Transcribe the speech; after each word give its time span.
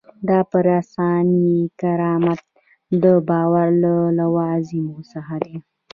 دا 0.29 0.39
پر 0.49 0.65
انساني 0.77 1.51
کرامت 1.81 2.41
د 3.03 3.05
باور 3.29 3.67
له 3.83 3.93
لوازمو 4.19 4.97
څخه 5.11 5.35
دی. 5.43 5.55